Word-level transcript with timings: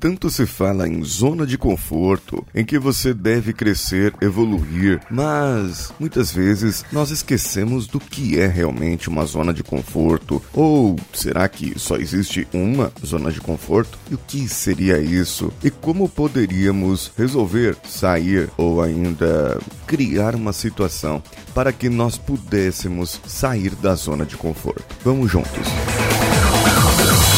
Tanto 0.00 0.30
se 0.30 0.46
fala 0.46 0.88
em 0.88 1.04
zona 1.04 1.46
de 1.46 1.58
conforto, 1.58 2.42
em 2.54 2.64
que 2.64 2.78
você 2.78 3.12
deve 3.12 3.52
crescer, 3.52 4.14
evoluir, 4.22 4.98
mas 5.10 5.92
muitas 6.00 6.32
vezes 6.32 6.86
nós 6.90 7.10
esquecemos 7.10 7.86
do 7.86 8.00
que 8.00 8.40
é 8.40 8.46
realmente 8.46 9.10
uma 9.10 9.26
zona 9.26 9.52
de 9.52 9.62
conforto. 9.62 10.42
Ou 10.54 10.96
será 11.12 11.46
que 11.50 11.78
só 11.78 11.96
existe 11.96 12.48
uma 12.50 12.90
zona 13.04 13.30
de 13.30 13.42
conforto? 13.42 13.98
E 14.10 14.14
o 14.14 14.18
que 14.26 14.48
seria 14.48 14.98
isso? 14.98 15.52
E 15.62 15.70
como 15.70 16.08
poderíamos 16.08 17.12
resolver, 17.14 17.76
sair 17.84 18.48
ou 18.56 18.80
ainda 18.80 19.60
criar 19.86 20.34
uma 20.34 20.54
situação 20.54 21.22
para 21.54 21.74
que 21.74 21.90
nós 21.90 22.16
pudéssemos 22.16 23.20
sair 23.26 23.74
da 23.74 23.94
zona 23.94 24.24
de 24.24 24.38
conforto? 24.38 24.96
Vamos 25.04 25.30
juntos. 25.30 25.68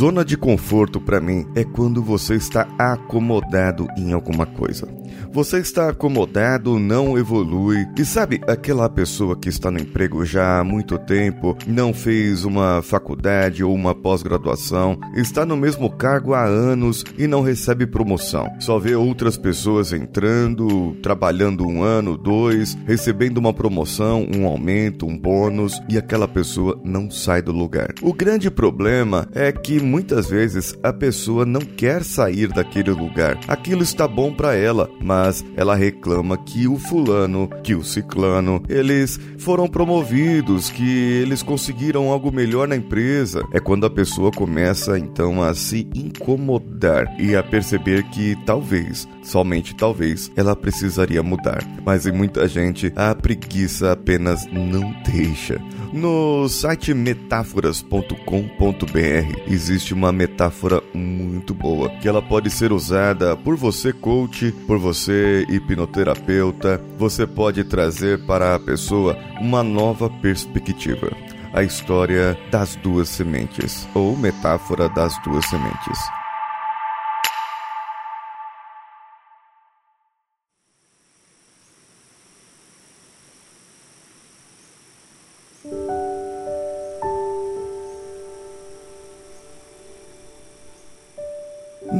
Zona 0.00 0.24
de 0.24 0.34
conforto 0.34 0.98
para 0.98 1.20
mim 1.20 1.46
é 1.54 1.62
quando 1.62 2.02
você 2.02 2.34
está 2.34 2.66
acomodado 2.78 3.86
em 3.98 4.14
alguma 4.14 4.46
coisa. 4.46 4.88
Você 5.32 5.58
está 5.58 5.88
acomodado, 5.88 6.78
não 6.78 7.16
evolui. 7.16 7.86
E 7.96 8.04
sabe, 8.04 8.40
aquela 8.48 8.88
pessoa 8.88 9.36
que 9.36 9.48
está 9.48 9.70
no 9.70 9.78
emprego 9.78 10.24
já 10.24 10.58
há 10.58 10.64
muito 10.64 10.98
tempo, 10.98 11.56
não 11.66 11.92
fez 11.92 12.44
uma 12.44 12.82
faculdade 12.82 13.62
ou 13.62 13.72
uma 13.72 13.94
pós-graduação, 13.94 14.98
está 15.14 15.44
no 15.46 15.56
mesmo 15.56 15.88
cargo 15.88 16.34
há 16.34 16.44
anos 16.44 17.04
e 17.16 17.26
não 17.26 17.42
recebe 17.42 17.86
promoção. 17.86 18.50
Só 18.58 18.78
vê 18.78 18.94
outras 18.94 19.36
pessoas 19.36 19.92
entrando, 19.92 20.96
trabalhando 21.02 21.66
um 21.66 21.82
ano, 21.82 22.16
dois, 22.16 22.76
recebendo 22.86 23.38
uma 23.38 23.52
promoção, 23.52 24.26
um 24.34 24.46
aumento, 24.46 25.06
um 25.06 25.16
bônus 25.16 25.80
e 25.88 25.96
aquela 25.96 26.26
pessoa 26.26 26.80
não 26.82 27.10
sai 27.10 27.40
do 27.40 27.52
lugar. 27.52 27.94
O 28.02 28.12
grande 28.12 28.50
problema 28.50 29.28
é 29.32 29.52
que 29.52 29.78
muitas 29.90 30.30
vezes 30.30 30.78
a 30.82 30.92
pessoa 30.92 31.44
não 31.44 31.60
quer 31.60 32.04
sair 32.04 32.48
daquele 32.48 32.92
lugar. 32.92 33.38
Aquilo 33.48 33.82
está 33.82 34.06
bom 34.06 34.32
para 34.32 34.54
ela, 34.54 34.88
mas 35.02 35.44
ela 35.56 35.74
reclama 35.74 36.38
que 36.38 36.68
o 36.68 36.78
fulano, 36.78 37.48
que 37.64 37.74
o 37.74 37.82
ciclano, 37.82 38.62
eles 38.68 39.18
foram 39.38 39.66
promovidos, 39.66 40.70
que 40.70 41.22
eles 41.22 41.42
conseguiram 41.42 42.10
algo 42.10 42.30
melhor 42.30 42.68
na 42.68 42.76
empresa. 42.76 43.42
É 43.52 43.58
quando 43.58 43.84
a 43.84 43.90
pessoa 43.90 44.30
começa 44.30 44.96
então 44.96 45.42
a 45.42 45.52
se 45.54 45.88
incomodar 45.94 47.20
e 47.20 47.34
a 47.34 47.42
perceber 47.42 48.04
que 48.10 48.36
talvez, 48.46 49.08
somente 49.24 49.74
talvez, 49.74 50.30
ela 50.36 50.54
precisaria 50.54 51.22
mudar. 51.22 51.64
Mas 51.84 52.06
em 52.06 52.12
muita 52.12 52.46
gente 52.46 52.92
a 52.94 53.12
preguiça 53.14 53.92
apenas 53.92 54.46
não 54.46 54.94
deixa. 55.04 55.60
No 55.92 56.48
site 56.48 56.94
metáforas.com.br 56.94 59.40
existe 59.48 59.79
uma 59.88 60.12
metáfora 60.12 60.82
muito 60.94 61.54
boa 61.54 61.88
que 62.00 62.08
ela 62.08 62.20
pode 62.20 62.50
ser 62.50 62.72
usada 62.72 63.36
por 63.36 63.56
você 63.56 63.92
coach, 63.92 64.52
por 64.66 64.78
você 64.78 65.44
hipnoterapeuta, 65.48 66.80
você 66.98 67.26
pode 67.26 67.64
trazer 67.64 68.24
para 68.26 68.54
a 68.54 68.58
pessoa 68.58 69.16
uma 69.40 69.62
nova 69.62 70.08
perspectiva. 70.08 71.10
A 71.52 71.62
história 71.62 72.38
das 72.50 72.76
duas 72.76 73.08
sementes, 73.08 73.88
ou 73.94 74.16
metáfora 74.16 74.88
das 74.88 75.12
duas 75.24 75.44
sementes. 75.46 76.19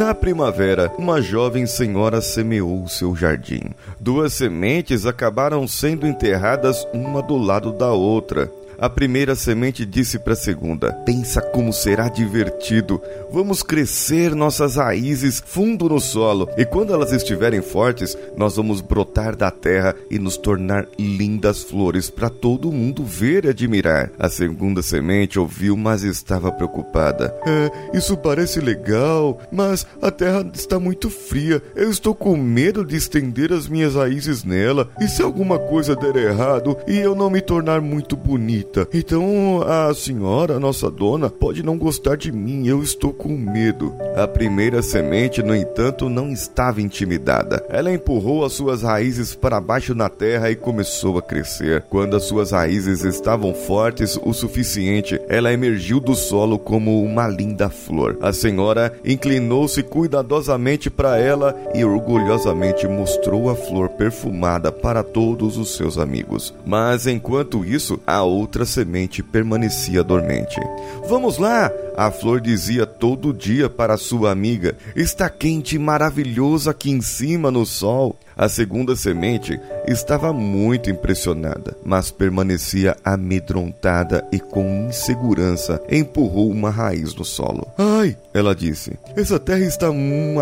Na 0.00 0.14
primavera, 0.14 0.90
uma 0.96 1.20
jovem 1.20 1.66
senhora 1.66 2.22
semeou 2.22 2.88
seu 2.88 3.14
jardim. 3.14 3.60
Duas 4.00 4.32
sementes 4.32 5.04
acabaram 5.04 5.68
sendo 5.68 6.06
enterradas 6.06 6.88
uma 6.94 7.20
do 7.22 7.36
lado 7.36 7.70
da 7.70 7.92
outra. 7.92 8.50
A 8.80 8.88
primeira 8.88 9.34
semente 9.34 9.84
disse 9.84 10.18
para 10.18 10.32
a 10.32 10.36
segunda: 10.36 10.90
Pensa 11.04 11.42
como 11.42 11.70
será 11.70 12.08
divertido. 12.08 12.98
Vamos 13.30 13.62
crescer 13.62 14.34
nossas 14.34 14.76
raízes 14.76 15.42
fundo 15.44 15.86
no 15.86 16.00
solo, 16.00 16.48
e 16.56 16.64
quando 16.64 16.94
elas 16.94 17.12
estiverem 17.12 17.60
fortes, 17.60 18.16
nós 18.36 18.56
vamos 18.56 18.80
brotar 18.80 19.36
da 19.36 19.50
terra 19.50 19.94
e 20.10 20.18
nos 20.18 20.38
tornar 20.38 20.88
lindas 20.98 21.62
flores 21.62 22.08
para 22.08 22.30
todo 22.30 22.72
mundo 22.72 23.04
ver 23.04 23.44
e 23.44 23.48
admirar. 23.48 24.10
A 24.18 24.30
segunda 24.30 24.80
semente 24.80 25.38
ouviu, 25.38 25.76
mas 25.76 26.02
estava 26.02 26.50
preocupada. 26.50 27.34
É, 27.46 27.96
isso 27.98 28.16
parece 28.16 28.60
legal, 28.60 29.38
mas 29.52 29.86
a 30.00 30.10
terra 30.10 30.50
está 30.54 30.80
muito 30.80 31.10
fria. 31.10 31.62
Eu 31.76 31.90
estou 31.90 32.14
com 32.14 32.34
medo 32.34 32.82
de 32.82 32.96
estender 32.96 33.52
as 33.52 33.68
minhas 33.68 33.94
raízes 33.94 34.42
nela. 34.42 34.88
E 34.98 35.06
se 35.06 35.20
alguma 35.22 35.58
coisa 35.58 35.94
der 35.94 36.16
errado 36.16 36.78
e 36.88 36.96
eu 36.96 37.14
não 37.14 37.28
me 37.28 37.42
tornar 37.42 37.82
muito 37.82 38.16
bonita? 38.16 38.69
Então 38.92 39.62
a 39.62 39.92
senhora, 39.94 40.60
nossa 40.60 40.90
dona, 40.90 41.28
pode 41.28 41.62
não 41.62 41.76
gostar 41.76 42.16
de 42.16 42.30
mim, 42.30 42.66
eu 42.66 42.82
estou 42.82 43.12
com 43.12 43.28
medo. 43.30 43.92
A 44.16 44.26
primeira 44.28 44.82
semente, 44.82 45.42
no 45.42 45.54
entanto, 45.54 46.08
não 46.08 46.30
estava 46.30 46.80
intimidada. 46.80 47.64
Ela 47.68 47.92
empurrou 47.92 48.44
as 48.44 48.52
suas 48.52 48.82
raízes 48.82 49.34
para 49.34 49.60
baixo 49.60 49.94
na 49.94 50.08
terra 50.08 50.50
e 50.50 50.56
começou 50.56 51.18
a 51.18 51.22
crescer. 51.22 51.82
Quando 51.88 52.16
as 52.16 52.24
suas 52.24 52.52
raízes 52.52 53.02
estavam 53.02 53.52
fortes 53.54 54.18
o 54.22 54.32
suficiente, 54.32 55.20
ela 55.28 55.52
emergiu 55.52 55.98
do 55.98 56.14
solo 56.14 56.58
como 56.58 57.02
uma 57.02 57.26
linda 57.26 57.68
flor. 57.68 58.18
A 58.20 58.32
senhora 58.32 58.92
inclinou-se 59.04 59.82
cuidadosamente 59.82 60.90
para 60.90 61.18
ela 61.18 61.56
e 61.74 61.84
orgulhosamente 61.84 62.86
mostrou 62.86 63.50
a 63.50 63.54
flor 63.54 63.88
perfumada 63.90 64.70
para 64.70 65.02
todos 65.02 65.56
os 65.56 65.74
seus 65.76 65.98
amigos. 65.98 66.54
Mas 66.64 67.06
enquanto 67.06 67.64
isso, 67.64 67.98
a 68.06 68.22
outra 68.22 68.59
outra 68.60 68.66
semente 68.66 69.22
permanecia 69.22 70.02
dormente. 70.02 70.60
Vamos 71.08 71.38
lá! 71.38 71.70
A 71.96 72.10
flor 72.10 72.40
dizia 72.40 72.86
todo 72.86 73.32
dia 73.32 73.68
para 73.68 73.96
sua 73.96 74.30
amiga: 74.30 74.76
Está 74.94 75.28
quente 75.28 75.76
e 75.76 75.78
maravilhoso 75.78 76.68
aqui 76.68 76.90
em 76.90 77.00
cima 77.00 77.50
no 77.50 77.64
sol. 77.64 78.18
A 78.40 78.48
segunda 78.48 78.96
semente 78.96 79.60
estava 79.86 80.32
muito 80.32 80.88
impressionada, 80.88 81.76
mas 81.84 82.10
permanecia 82.10 82.96
amedrontada 83.04 84.26
e 84.32 84.40
com 84.40 84.86
insegurança 84.88 85.78
empurrou 85.90 86.50
uma 86.50 86.70
raiz 86.70 87.14
no 87.14 87.22
solo. 87.22 87.66
Ai, 87.76 88.16
ela 88.32 88.54
disse, 88.54 88.98
essa 89.14 89.38
terra 89.38 89.66
está 89.66 89.88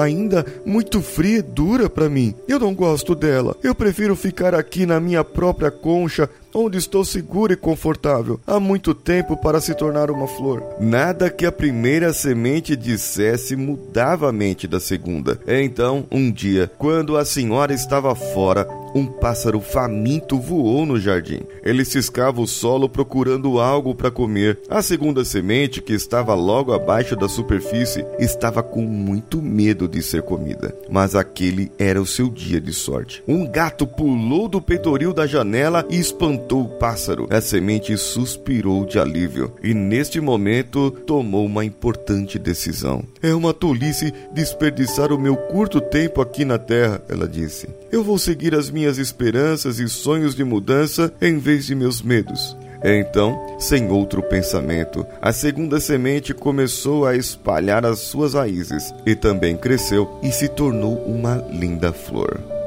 ainda 0.00 0.46
muito 0.64 1.02
fria 1.02 1.38
e 1.38 1.42
dura 1.42 1.90
para 1.90 2.08
mim. 2.08 2.36
Eu 2.46 2.60
não 2.60 2.72
gosto 2.72 3.16
dela. 3.16 3.56
Eu 3.64 3.74
prefiro 3.74 4.14
ficar 4.14 4.54
aqui 4.54 4.86
na 4.86 5.00
minha 5.00 5.24
própria 5.24 5.72
concha 5.72 6.30
onde 6.54 6.78
estou 6.78 7.04
seguro 7.04 7.52
e 7.52 7.56
confortável 7.56 8.40
há 8.46 8.58
muito 8.58 8.94
tempo 8.94 9.36
para 9.36 9.60
se 9.60 9.74
tornar 9.74 10.10
uma 10.10 10.26
flor. 10.26 10.62
Nada 10.80 11.30
que 11.30 11.44
a 11.44 11.52
primeira 11.52 12.12
semente 12.12 12.74
dissesse 12.74 13.54
mudava 13.54 14.28
a 14.28 14.32
mente 14.32 14.66
da 14.66 14.80
segunda. 14.80 15.38
Então, 15.46 16.06
um 16.10 16.30
dia, 16.30 16.70
quando 16.78 17.16
a 17.16 17.24
senhora 17.24 17.72
estava 17.72 17.87
fora, 18.14 18.66
um 18.98 19.06
pássaro 19.06 19.60
faminto 19.60 20.38
voou 20.38 20.84
no 20.84 20.98
jardim. 20.98 21.40
Ele 21.62 21.84
ciscava 21.84 22.40
o 22.40 22.46
solo 22.46 22.88
procurando 22.88 23.60
algo 23.60 23.94
para 23.94 24.10
comer. 24.10 24.58
A 24.68 24.82
segunda 24.82 25.24
semente, 25.24 25.80
que 25.80 25.92
estava 25.92 26.34
logo 26.34 26.72
abaixo 26.72 27.14
da 27.14 27.28
superfície, 27.28 28.04
estava 28.18 28.62
com 28.62 28.82
muito 28.82 29.40
medo 29.40 29.86
de 29.86 30.02
ser 30.02 30.22
comida. 30.22 30.74
Mas 30.90 31.14
aquele 31.14 31.70
era 31.78 32.00
o 32.00 32.06
seu 32.06 32.28
dia 32.28 32.60
de 32.60 32.72
sorte. 32.72 33.22
Um 33.28 33.46
gato 33.46 33.86
pulou 33.86 34.48
do 34.48 34.60
peitoril 34.60 35.12
da 35.12 35.26
janela 35.26 35.86
e 35.88 35.98
espantou 35.98 36.62
o 36.62 36.68
pássaro. 36.68 37.28
A 37.30 37.40
semente 37.40 37.96
suspirou 37.96 38.84
de 38.84 38.98
alívio 38.98 39.52
e, 39.62 39.72
neste 39.74 40.20
momento, 40.20 40.90
tomou 40.90 41.46
uma 41.46 41.64
importante 41.64 42.38
decisão. 42.38 43.04
É 43.22 43.34
uma 43.34 43.54
tolice 43.54 44.12
desperdiçar 44.32 45.12
o 45.12 45.18
meu 45.18 45.36
curto 45.36 45.80
tempo 45.80 46.20
aqui 46.20 46.44
na 46.44 46.58
terra, 46.58 47.00
ela 47.08 47.28
disse. 47.28 47.68
Eu 47.92 48.02
vou 48.02 48.18
seguir 48.18 48.54
as 48.54 48.70
minhas 48.70 48.87
esperanças 48.96 49.78
e 49.78 49.88
sonhos 49.88 50.34
de 50.34 50.44
mudança 50.44 51.12
em 51.20 51.38
vez 51.38 51.66
de 51.66 51.74
meus 51.74 52.00
medos. 52.00 52.56
Então, 52.82 53.56
sem 53.58 53.90
outro 53.90 54.22
pensamento, 54.22 55.04
a 55.20 55.32
segunda 55.32 55.80
semente 55.80 56.32
começou 56.32 57.06
a 57.06 57.16
espalhar 57.16 57.84
as 57.84 57.98
suas 57.98 58.34
raízes 58.34 58.94
e 59.04 59.14
também 59.14 59.56
cresceu 59.56 60.18
e 60.22 60.30
se 60.30 60.48
tornou 60.48 60.94
uma 61.04 61.44
linda 61.50 61.92
flor. 61.92 62.57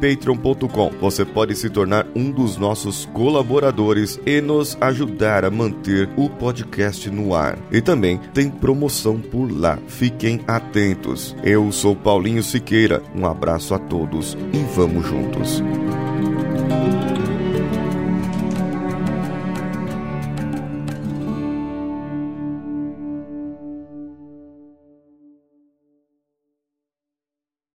patreon.com. 0.00 0.90
Você 1.00 1.24
pode 1.24 1.54
se 1.54 1.68
tornar 1.68 2.06
um 2.14 2.30
dos 2.30 2.56
nossos 2.56 3.06
colaboradores 3.06 4.18
e 4.24 4.40
nos 4.40 4.76
ajudar 4.80 5.44
a 5.44 5.50
manter 5.50 6.08
o 6.16 6.28
podcast 6.30 7.10
no 7.10 7.34
ar. 7.34 7.58
E 7.70 7.80
também 7.80 8.18
tem 8.32 8.50
promoção 8.50 9.20
por 9.20 9.50
lá. 9.50 9.78
Fiquem 9.86 10.40
atentos. 10.46 11.36
Eu 11.42 11.70
sou 11.72 11.94
Paulinho 11.94 12.42
Siqueira. 12.42 13.02
Um 13.14 13.26
abraço 13.26 13.74
a 13.74 13.78
todos 13.78 14.36
e 14.52 14.58
vamos 14.74 15.06
juntos. 15.06 15.62